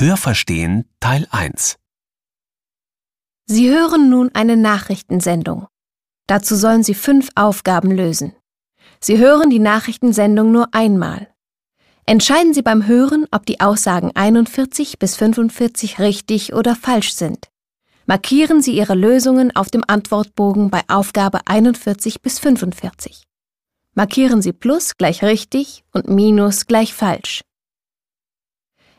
[0.00, 1.76] Hörverstehen Teil 1
[3.44, 5.66] Sie hören nun eine Nachrichtensendung.
[6.26, 8.34] Dazu sollen Sie fünf Aufgaben lösen.
[8.98, 11.28] Sie hören die Nachrichtensendung nur einmal.
[12.06, 17.50] Entscheiden Sie beim Hören, ob die Aussagen 41 bis 45 richtig oder falsch sind.
[18.06, 23.24] Markieren Sie Ihre Lösungen auf dem Antwortbogen bei Aufgabe 41 bis 45.
[23.92, 27.42] Markieren Sie Plus gleich richtig und Minus gleich falsch.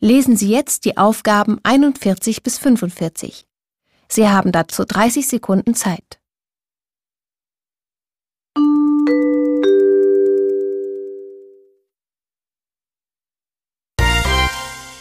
[0.04, 3.46] Lesen Sie jetzt die Aufgaben 41 bis 45.
[4.08, 6.20] Sie haben dazu 30 Sekunden Zeit.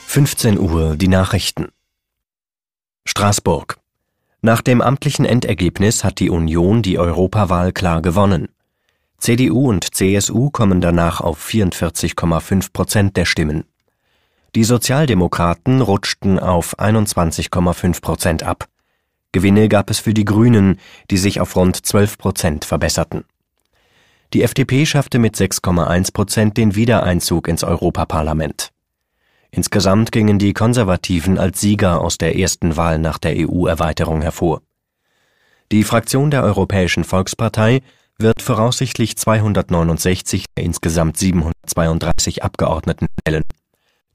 [0.05, 1.69] Fünfzehn Uhr die Nachrichten.
[3.07, 3.79] Straßburg.
[4.43, 8.51] Nach dem amtlichen Endergebnis hat die Union die Europawahl klar gewonnen.
[9.17, 13.70] CDU und CSU kommen danach auf 44,5 Prozent der Stimmen.
[14.57, 18.69] Die Sozialdemokraten rutschten auf 21,5 Prozent ab.
[19.31, 20.81] Gewinne gab es für die Grünen,
[21.11, 23.25] die sich auf rund 12 Prozent verbesserten.
[24.33, 28.73] Die FDP schaffte mit 6,1 Prozent den Wiedereinzug ins Europaparlament.
[29.53, 34.63] Insgesamt gingen die Konservativen als Sieger aus der ersten Wahl nach der EU-Erweiterung hervor.
[35.71, 37.83] Die Fraktion der Europäischen Volkspartei
[38.19, 43.45] wird voraussichtlich 269 der insgesamt 732 Abgeordneten stellen.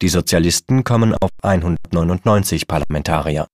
[0.01, 3.47] Die Sozialisten kommen auf 199 Parlamentarier.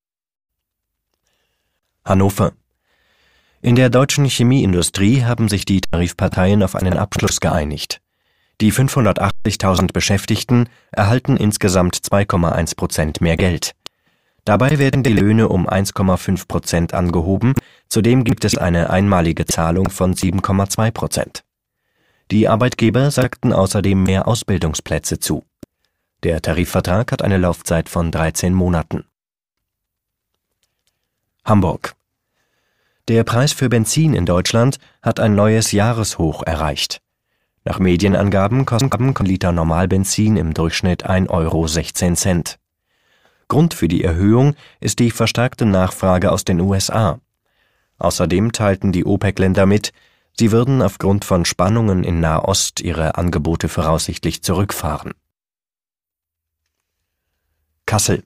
[2.03, 2.53] Hannover.
[3.61, 8.01] In der deutschen Chemieindustrie haben sich die Tarifparteien auf einen Abschluss geeinigt.
[8.59, 13.75] Die 580.000 Beschäftigten erhalten insgesamt 2,1 Prozent mehr Geld.
[14.43, 17.53] Dabei werden die Löhne um 1,5 Prozent angehoben,
[17.87, 21.43] zudem gibt es eine einmalige Zahlung von 7,2 Prozent.
[22.31, 25.43] Die Arbeitgeber sagten außerdem mehr Ausbildungsplätze zu.
[26.23, 29.05] Der Tarifvertrag hat eine Laufzeit von 13 Monaten.
[31.43, 31.95] Hamburg.
[33.07, 37.01] Der Preis für Benzin in Deutschland hat ein neues Jahreshoch erreicht.
[37.63, 42.57] Nach Medienangaben kostet ein Liter Normalbenzin im Durchschnitt 1,16 Euro.
[43.47, 47.19] Grund für die Erhöhung ist die verstärkte Nachfrage aus den USA.
[47.97, 49.91] Außerdem teilten die OPEC-Länder mit,
[50.37, 55.13] sie würden aufgrund von Spannungen in Nahost ihre Angebote voraussichtlich zurückfahren.
[57.91, 58.23] Kassel.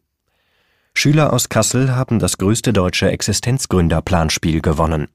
[0.94, 5.08] Schüler aus Kassel haben das größte deutsche Existenzgründerplanspiel gewonnen.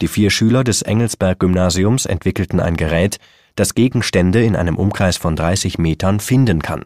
[0.00, 3.18] Die vier Schüler des Engelsberg-Gymnasiums entwickelten ein Gerät,
[3.56, 6.84] das Gegenstände in einem Umkreis von 30 Metern finden kann.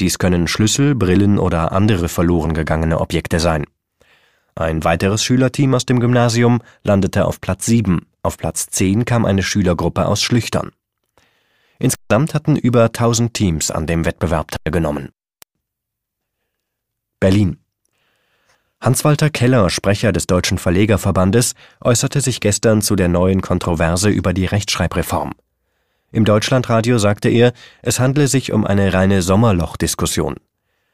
[0.00, 3.64] Dies können Schlüssel, Brillen oder andere verloren gegangene Objekte sein.
[4.54, 9.42] Ein weiteres Schülerteam aus dem Gymnasium landete auf Platz 7, auf Platz 10 kam eine
[9.42, 10.72] Schülergruppe aus Schlüchtern.
[11.78, 15.08] Insgesamt hatten über 1000 Teams an dem Wettbewerb teilgenommen.
[17.20, 17.58] Berlin.
[18.80, 24.46] Hans-Walter Keller, Sprecher des Deutschen Verlegerverbandes, äußerte sich gestern zu der neuen Kontroverse über die
[24.46, 25.32] Rechtschreibreform.
[26.12, 27.52] Im Deutschlandradio sagte er,
[27.82, 30.36] es handle sich um eine reine Sommerlochdiskussion.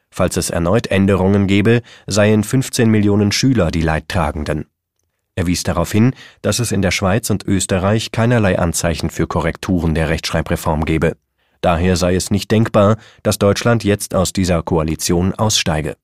[0.09, 4.65] Falls es erneut Änderungen gebe, seien 15 Millionen Schüler die Leidtragenden.
[5.35, 9.93] Er wies darauf hin, dass es in der Schweiz und Österreich keinerlei Anzeichen für Korrekturen
[9.93, 11.17] der Rechtschreibreform gebe.
[11.61, 15.97] Daher sei es nicht denkbar, dass Deutschland jetzt aus dieser Koalition aussteige.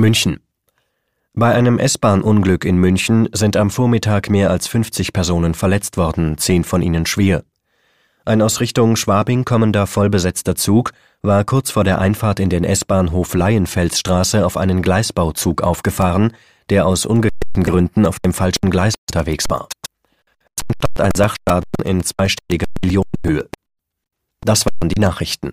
[0.00, 0.40] München.
[1.34, 6.64] Bei einem S-Bahn-Unglück in München sind am Vormittag mehr als 50 Personen verletzt worden, zehn
[6.64, 7.44] von ihnen schwer.
[8.24, 13.34] Ein aus Richtung Schwabing kommender vollbesetzter Zug war kurz vor der Einfahrt in den S-Bahnhof
[13.34, 16.32] Leienfelsstraße auf einen Gleisbauzug aufgefahren,
[16.70, 19.68] der aus ungeklärten Gründen auf dem falschen Gleis unterwegs war.
[20.56, 23.48] Es entstand ein Sachschaden in zweistelliger Millionenhöhe.
[24.42, 25.52] Das waren die Nachrichten.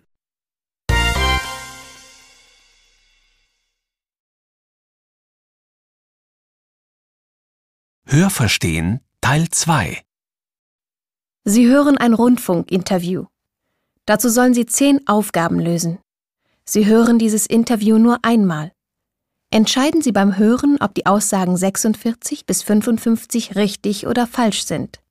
[8.09, 10.01] Hörverstehen Teil 2
[11.44, 13.25] Sie hören ein Rundfunkinterview.
[14.06, 16.00] Dazu sollen Sie zehn Aufgaben lösen.
[16.63, 18.71] Sie hören dieses Interview nur einmal.
[19.51, 25.01] Entscheiden Sie beim Hören, ob die Aussagen 46 bis 55 richtig oder falsch sind.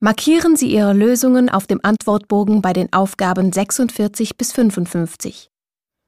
[0.00, 5.50] Markieren Sie Ihre Lösungen auf dem Antwortbogen bei den Aufgaben 46 bis 55.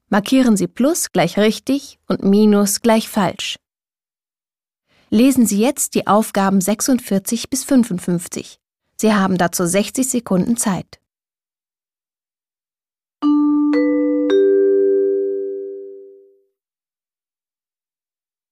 [0.08, 3.56] Markieren Sie Plus gleich richtig und Minus gleich falsch.
[5.10, 8.58] Lesen Sie jetzt die Aufgaben 46 bis 55.
[8.96, 10.98] Sie haben dazu 60 Sekunden Zeit.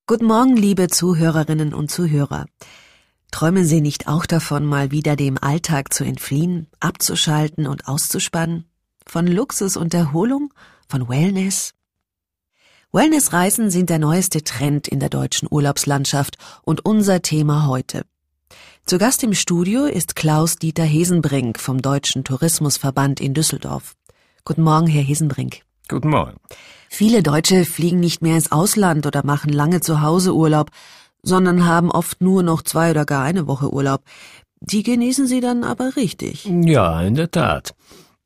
[0.06, 2.46] Guten Morgen, liebe Zuhörerinnen und Zuhörer.
[3.32, 8.66] Träumen Sie nicht auch davon, mal wieder dem Alltag zu entfliehen, abzuschalten und auszuspannen?
[9.06, 10.54] Von Luxus und Erholung
[10.88, 11.74] von Wellness.
[12.94, 18.02] Wellnessreisen sind der neueste Trend in der deutschen Urlaubslandschaft und unser Thema heute.
[18.86, 23.94] Zu Gast im Studio ist Klaus-Dieter Hesenbrink vom Deutschen Tourismusverband in Düsseldorf.
[24.44, 25.62] Guten Morgen, Herr Hesenbrink.
[25.88, 26.36] Guten Morgen.
[26.88, 30.70] Viele Deutsche fliegen nicht mehr ins Ausland oder machen lange zu Hause Urlaub,
[31.24, 34.02] sondern haben oft nur noch zwei oder gar eine Woche Urlaub.
[34.60, 36.44] Die genießen sie dann aber richtig.
[36.44, 37.74] Ja, in der Tat.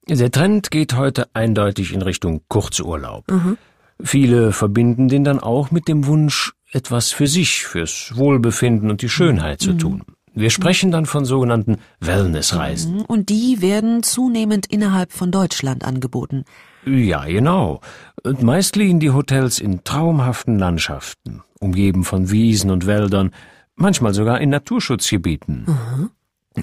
[0.07, 3.31] Der Trend geht heute eindeutig in Richtung Kurzurlaub.
[3.31, 3.57] Mhm.
[4.03, 9.09] Viele verbinden den dann auch mit dem Wunsch, etwas für sich, fürs Wohlbefinden und die
[9.09, 9.79] Schönheit zu mhm.
[9.79, 10.03] tun.
[10.35, 12.99] Wir sprechen dann von sogenannten Wellnessreisen.
[12.99, 13.03] Mhm.
[13.03, 16.45] Und die werden zunehmend innerhalb von Deutschland angeboten.
[16.85, 17.81] Ja, genau.
[18.23, 23.33] Und meist liegen die Hotels in traumhaften Landschaften, umgeben von Wiesen und Wäldern,
[23.75, 25.65] manchmal sogar in Naturschutzgebieten.
[25.67, 26.11] Mhm.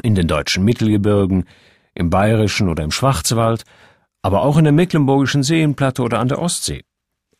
[0.04, 1.46] In den deutschen Mittelgebirgen,
[1.96, 3.64] im bayerischen oder im Schwarzwald,
[4.22, 6.84] aber auch in der mecklenburgischen Seenplatte oder an der Ostsee.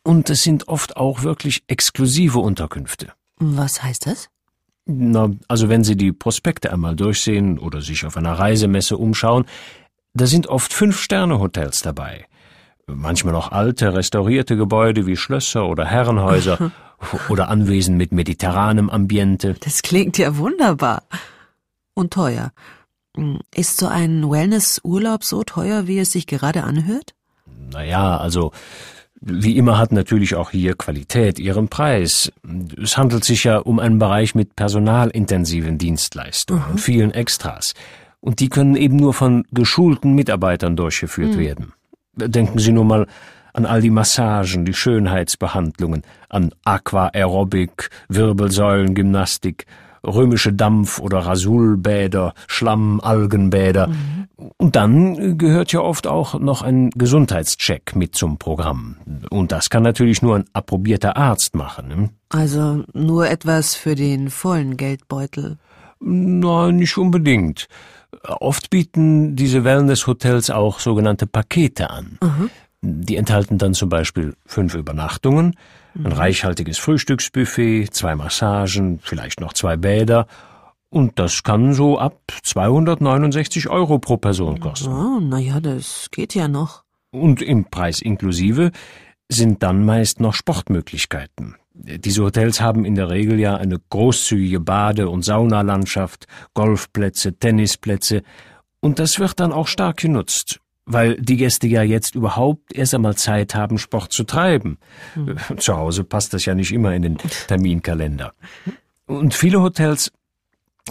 [0.06, 3.12] Und es sind oft auch wirklich exklusive Unterkünfte.
[3.38, 4.28] Was heißt das?
[4.86, 9.46] Na, also wenn Sie die Prospekte einmal durchsehen oder sich auf einer Reisemesse umschauen,
[10.14, 12.26] da sind oft Fünf-Sterne-Hotels dabei
[12.86, 16.70] manchmal noch alte, restaurierte Gebäude wie Schlösser oder Herrenhäuser
[17.28, 19.56] oder Anwesen mit mediterranem Ambiente.
[19.60, 21.02] Das klingt ja wunderbar.
[21.94, 22.52] Und teuer.
[23.16, 27.14] Hm, ist so ein Wellness-Urlaub so teuer, wie es sich gerade anhört?
[27.72, 28.52] Naja, also
[29.20, 32.32] wie immer hat natürlich auch hier Qualität ihren Preis.
[32.80, 36.70] Es handelt sich ja um einen Bereich mit personalintensiven Dienstleistungen mhm.
[36.72, 37.74] und vielen Extras.
[38.20, 41.38] Und die können eben nur von geschulten Mitarbeitern durchgeführt mhm.
[41.38, 41.72] werden.
[42.14, 43.06] Denken Sie nur mal
[43.52, 49.66] an all die Massagen, die Schönheitsbehandlungen, an Aquaerobik, Wirbelsäulengymnastik,
[50.06, 53.88] römische Dampf- oder Rasulbäder, Schlamm-, Algenbäder.
[53.88, 54.26] Mhm.
[54.58, 58.96] Und dann gehört ja oft auch noch ein Gesundheitscheck mit zum Programm.
[59.30, 61.88] Und das kann natürlich nur ein approbierter Arzt machen.
[61.88, 62.10] Ne?
[62.28, 65.58] Also nur etwas für den vollen Geldbeutel.
[66.00, 67.68] Nein, nicht unbedingt.
[68.22, 72.18] Oft bieten diese Wellness-Hotels auch sogenannte Pakete an.
[72.22, 72.50] Mhm.
[72.82, 75.56] Die enthalten dann zum Beispiel fünf Übernachtungen,
[76.04, 80.26] ein reichhaltiges Frühstücksbuffet, zwei Massagen, vielleicht noch zwei Bäder.
[80.88, 84.88] Und das kann so ab 269 Euro pro Person kosten.
[84.88, 86.84] Oh, na ja, das geht ja noch.
[87.10, 88.70] Und im Preis inklusive
[89.28, 91.56] sind dann meist noch Sportmöglichkeiten.
[91.74, 98.22] Diese Hotels haben in der Regel ja eine großzügige Bade- und Saunalandschaft, Golfplätze, Tennisplätze,
[98.80, 103.16] und das wird dann auch stark genutzt, weil die Gäste ja jetzt überhaupt erst einmal
[103.16, 104.78] Zeit haben, Sport zu treiben.
[105.14, 105.36] Mhm.
[105.58, 107.18] Zu Hause passt das ja nicht immer in den
[107.48, 108.32] Terminkalender.
[109.06, 110.12] Und viele Hotels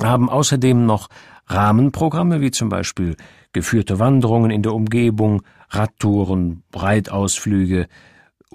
[0.02, 1.08] haben außerdem noch
[1.48, 3.16] Rahmenprogramme wie zum Beispiel
[3.54, 7.88] geführte Wanderungen in der Umgebung, Radtouren, Reitausflüge,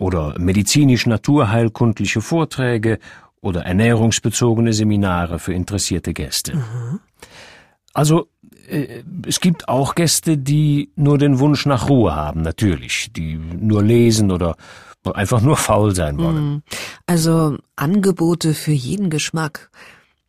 [0.00, 2.98] oder medizinisch-naturheilkundliche Vorträge
[3.42, 6.56] oder ernährungsbezogene Seminare für interessierte Gäste.
[6.56, 7.00] Mhm.
[7.92, 8.28] Also
[9.26, 14.30] es gibt auch Gäste, die nur den Wunsch nach Ruhe haben, natürlich, die nur lesen
[14.30, 14.56] oder
[15.14, 16.52] einfach nur faul sein wollen.
[16.52, 16.62] Mhm.
[17.06, 19.70] Also Angebote für jeden Geschmack.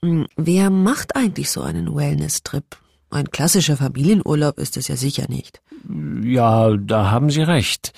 [0.01, 0.27] Mhm.
[0.35, 2.65] Wer macht eigentlich so einen Wellness-Trip?
[3.09, 5.61] Ein klassischer Familienurlaub ist es ja sicher nicht.
[6.23, 7.91] Ja, da haben Sie recht.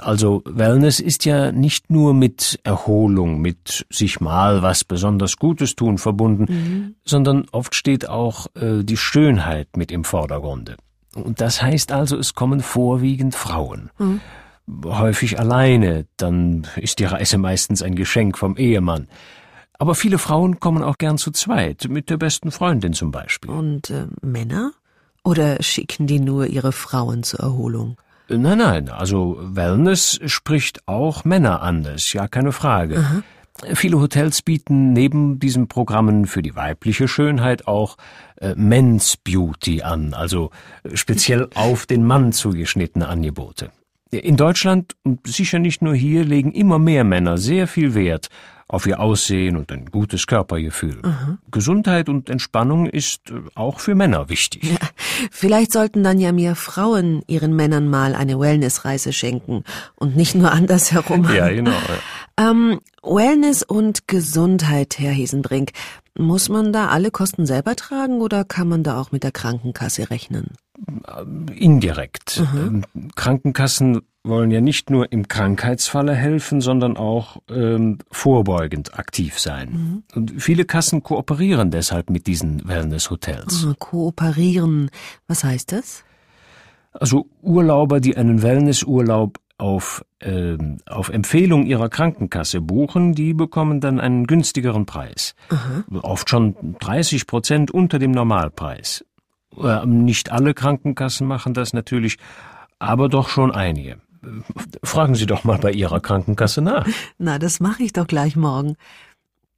[0.00, 5.98] Also Wellness ist ja nicht nur mit Erholung, mit sich mal was besonders Gutes tun
[5.98, 6.94] verbunden, mhm.
[7.04, 10.76] sondern oft steht auch äh, die Schönheit mit im Vordergrunde.
[11.14, 13.90] Und das heißt also, es kommen vorwiegend Frauen.
[13.98, 14.20] Mhm.
[14.84, 19.08] Häufig alleine, dann ist die Reise meistens ein Geschenk vom Ehemann.
[19.78, 23.50] Aber viele Frauen kommen auch gern zu zweit, mit der besten Freundin zum Beispiel.
[23.50, 24.72] Und äh, Männer?
[25.22, 27.96] Oder schicken die nur ihre Frauen zur Erholung?
[28.28, 32.98] Nein, nein, also Wellness spricht auch Männer an, ist ja keine Frage.
[32.98, 33.22] Aha.
[33.74, 37.96] Viele Hotels bieten neben diesen Programmen für die weibliche Schönheit auch
[38.36, 40.50] äh, Men's Beauty an, also
[40.92, 43.70] speziell auf den Mann zugeschnittene Angebote.
[44.10, 48.28] In Deutschland und sicher nicht nur hier legen immer mehr Männer sehr viel Wert
[48.68, 50.96] auf ihr Aussehen und ein gutes Körpergefühl.
[51.02, 51.38] Mhm.
[51.50, 54.64] Gesundheit und Entspannung ist äh, auch für Männer wichtig.
[54.64, 54.88] Ja,
[55.30, 60.52] vielleicht sollten dann ja mehr Frauen ihren Männern mal eine Wellnessreise schenken und nicht nur
[60.52, 61.28] andersherum.
[61.34, 61.76] ja, genau.
[62.38, 65.70] Ähm, Wellness und Gesundheit, Herr Hesenbrink.
[66.18, 70.10] Muss man da alle Kosten selber tragen oder kann man da auch mit der Krankenkasse
[70.10, 70.52] rechnen?
[71.54, 72.42] Indirekt.
[72.52, 72.84] Mhm.
[73.14, 79.70] Krankenkassen wollen ja nicht nur im Krankheitsfalle helfen, sondern auch ähm, vorbeugend aktiv sein.
[79.70, 80.02] Mhm.
[80.14, 83.64] Und viele Kassen kooperieren deshalb mit diesen Wellness-Hotels.
[83.64, 84.90] Mhm, kooperieren,
[85.28, 86.04] was heißt das?
[86.92, 90.56] Also Urlauber, die einen Wellnessurlaub auf, äh,
[90.86, 95.34] auf Empfehlung ihrer Krankenkasse buchen, die bekommen dann einen günstigeren Preis.
[95.48, 95.84] Aha.
[96.02, 99.04] Oft schon 30 Prozent unter dem Normalpreis.
[99.56, 102.18] Äh, nicht alle Krankenkassen machen das natürlich,
[102.78, 103.98] aber doch schon einige.
[104.82, 106.86] Fragen Sie doch mal bei Ihrer Krankenkasse nach.
[107.18, 108.76] Na, das mache ich doch gleich morgen.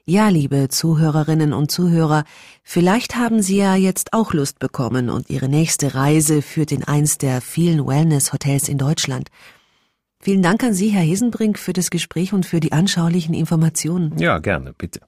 [0.05, 2.25] Ja, liebe Zuhörerinnen und Zuhörer,
[2.63, 7.19] vielleicht haben Sie ja jetzt auch Lust bekommen und Ihre nächste Reise führt in eins
[7.19, 9.29] der vielen Wellness-Hotels in Deutschland.
[10.21, 14.17] Vielen Dank an Sie, Herr Hesenbrink, für das Gespräch und für die anschaulichen Informationen.
[14.19, 15.01] Ja, gerne, bitte.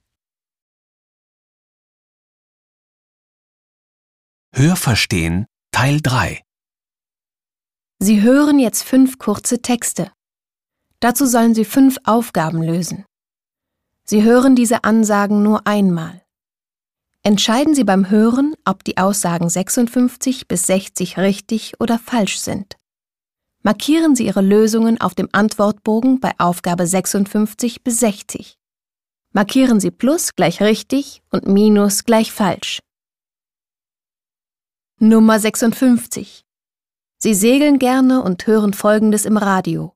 [4.52, 6.42] Hörverstehen Teil 3
[8.00, 10.10] Sie hören jetzt fünf kurze Texte.
[10.98, 13.04] Dazu sollen Sie fünf Aufgaben lösen.
[14.04, 16.20] Sie hören diese Ansagen nur einmal.
[17.22, 22.76] Entscheiden Sie beim Hören, ob die Aussagen 56 bis 60 richtig oder falsch sind.
[23.62, 28.58] Markieren Sie Ihre Lösungen auf dem Antwortbogen bei Aufgabe 56 bis 60.
[29.32, 32.80] Markieren Sie Plus gleich richtig und Minus gleich falsch.
[35.02, 36.44] Nummer 56.
[37.16, 39.94] Sie segeln gerne und hören Folgendes im Radio.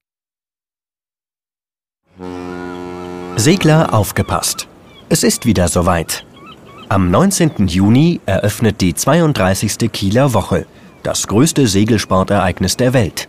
[3.36, 4.66] Segler aufgepasst.
[5.10, 6.24] Es ist wieder soweit.
[6.88, 7.66] Am 19.
[7.66, 9.92] Juni eröffnet die 32.
[9.92, 10.64] Kieler Woche,
[11.02, 13.28] das größte Segelsportereignis der Welt.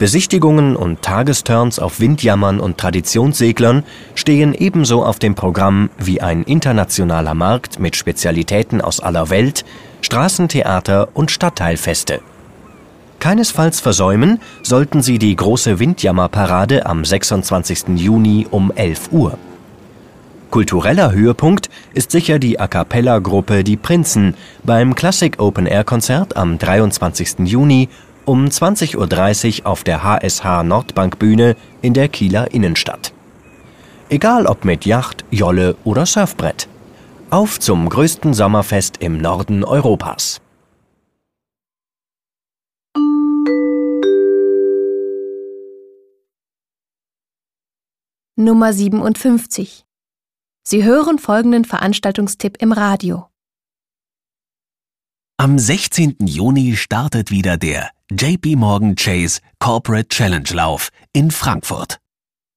[0.00, 3.84] Besichtigungen und Tagesturns auf Windjammern und Traditionsseglern
[4.16, 9.64] stehen ebenso auf dem Programm wie ein internationaler Markt mit Spezialitäten aus aller Welt,
[10.02, 12.20] Straßentheater und Stadtteilfeste.
[13.18, 17.96] Keinesfalls versäumen sollten Sie die große Windjammerparade am 26.
[17.96, 19.38] Juni um 11 Uhr.
[20.50, 26.58] Kultureller Höhepunkt ist sicher die A cappella-Gruppe Die Prinzen beim Classic Open Air Konzert am
[26.58, 27.38] 23.
[27.44, 27.88] Juni
[28.24, 33.12] um 20.30 Uhr auf der HSH Nordbankbühne in der Kieler Innenstadt.
[34.08, 36.68] Egal ob mit Yacht, Jolle oder Surfbrett.
[37.32, 40.42] Auf zum größten Sommerfest im Norden Europas.
[48.36, 49.86] Nummer 57.
[50.62, 53.28] Sie hören folgenden Veranstaltungstipp im Radio.
[55.38, 56.16] Am 16.
[56.26, 61.98] Juni startet wieder der JP Morgan Chase Corporate Challenge Lauf in Frankfurt.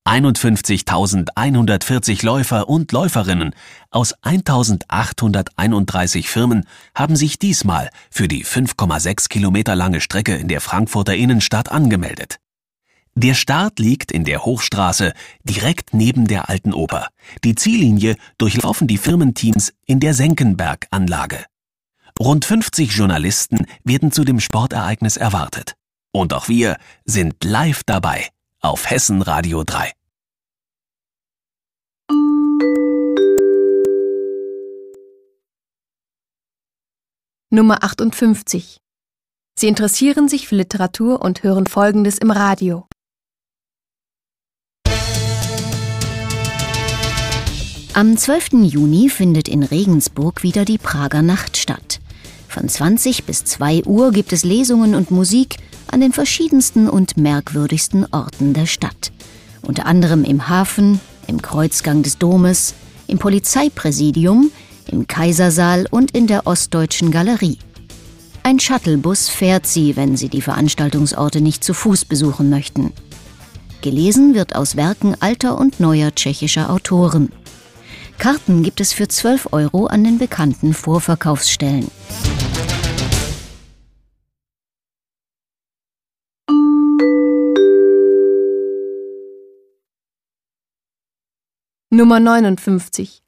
[0.05, 3.55] 51.140 Läufer und Läuferinnen
[3.89, 11.15] aus 1.831 Firmen haben sich diesmal für die 5,6 Kilometer lange Strecke in der Frankfurter
[11.15, 12.37] Innenstadt angemeldet.
[13.15, 17.07] Der Start liegt in der Hochstraße direkt neben der Alten Oper.
[17.43, 21.43] Die Ziellinie durchlaufen die Firmenteams in der Senckenberg-Anlage.
[22.19, 25.73] Rund 50 Journalisten werden zu dem Sportereignis erwartet.
[26.11, 28.29] Und auch wir sind live dabei
[28.65, 29.91] auf Hessen Radio 3.
[37.51, 38.79] Nummer 58.
[39.57, 42.87] Sie interessieren sich für Literatur und hören Folgendes im Radio.
[47.93, 48.63] Am 12.
[48.63, 51.94] Juni findet in Regensburg wieder die Prager Nacht statt.
[52.55, 55.57] Von 20 bis 2 Uhr gibt es Lesungen und Musik
[55.91, 59.11] an den verschiedensten und merkwürdigsten Orten der Stadt.
[59.61, 62.73] Unter anderem im Hafen, im Kreuzgang des Domes,
[63.07, 64.51] im Polizeipräsidium,
[64.89, 67.57] im Kaisersaal und in der Ostdeutschen Galerie.
[68.43, 72.93] Ein Shuttlebus fährt sie, wenn Sie die Veranstaltungsorte nicht zu Fuß besuchen möchten.
[73.81, 77.33] Gelesen wird aus Werken alter und neuer tschechischer Autoren.
[78.17, 81.91] Karten gibt es für 12 Euro an den bekannten Vorverkaufsstellen.
[91.95, 93.23] Nummer 59.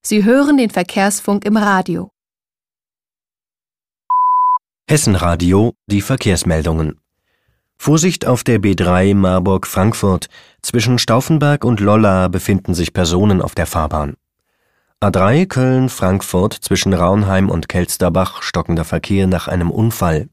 [0.00, 2.08] Sie hören den Verkehrsfunk im Radio.
[4.88, 6.98] Hessenradio, die Verkehrsmeldungen.
[7.76, 10.28] Vorsicht auf der B3 Marburg-Frankfurt.
[10.62, 14.14] Zwischen Stauffenberg und Lolla befinden sich Personen auf der Fahrbahn.
[15.02, 20.30] A3 Köln-Frankfurt zwischen Raunheim und Kelsterbach stockender Verkehr nach einem Unfall.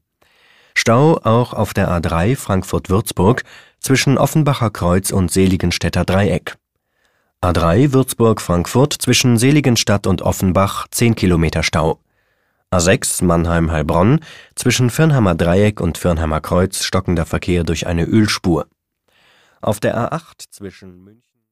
[0.74, 3.44] Stau auch auf der A3 Frankfurt-Würzburg
[3.78, 6.56] zwischen Offenbacher Kreuz und Seligenstädter Dreieck.
[7.40, 12.00] A3 Würzburg-Frankfurt zwischen Seligenstadt und Offenbach 10 Kilometer Stau.
[12.72, 14.18] A6 Mannheim-Heilbronn
[14.56, 18.66] zwischen Firnheimer Dreieck und Firnheimer Kreuz stockender Verkehr durch eine Ölspur.
[19.60, 21.46] Auf der A8 zwischen München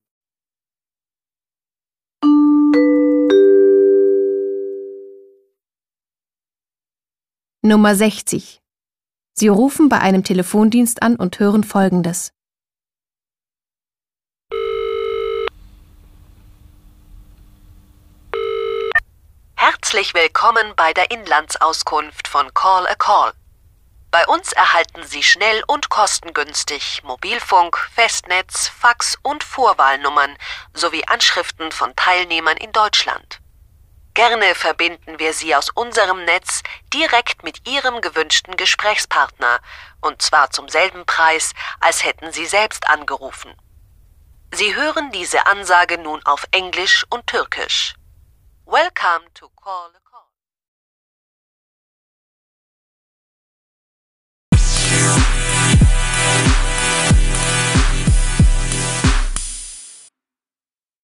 [7.63, 8.61] Nummer 60.
[9.35, 12.33] Sie rufen bei einem Telefondienst an und hören Folgendes.
[19.77, 23.35] Herzlich willkommen bei der Inlandsauskunft von Call a Call.
[24.11, 30.35] Bei uns erhalten Sie schnell und kostengünstig Mobilfunk, Festnetz, Fax und Vorwahlnummern
[30.73, 33.41] sowie Anschriften von Teilnehmern in Deutschland.
[34.15, 36.63] Gerne verbinden wir Sie aus unserem Netz
[36.95, 39.61] direkt mit Ihrem gewünschten Gesprächspartner,
[40.01, 43.55] und zwar zum selben Preis, als hätten Sie selbst angerufen.
[44.55, 47.95] Sie hören diese Ansage nun auf Englisch und Türkisch.
[48.67, 49.93] Welcome to Call.